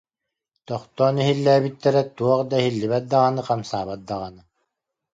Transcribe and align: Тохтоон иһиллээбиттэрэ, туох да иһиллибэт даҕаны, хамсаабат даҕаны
Тохтоон 0.67 1.15
иһиллээбиттэрэ, 1.21 2.01
туох 2.17 2.41
да 2.49 2.55
иһиллибэт 2.61 3.05
даҕаны, 3.11 3.41
хамсаабат 3.47 4.01
даҕаны 4.09 4.41